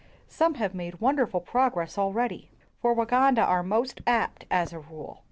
[0.27, 2.49] Some have made wonderful progress al ready,
[2.81, 5.19] for Waganda are most apt, as a rule.